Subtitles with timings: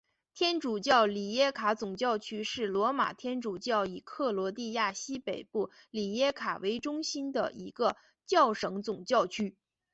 [0.33, 9.55] 天主教里耶卡总教区是罗马天主教以克罗地亚西北部里耶卡为中心的一个教省总教区。